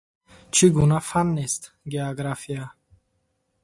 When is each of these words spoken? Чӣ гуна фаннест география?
Чӣ 0.55 0.65
гуна 0.75 0.99
фаннест 1.09 1.61
география? 1.93 2.63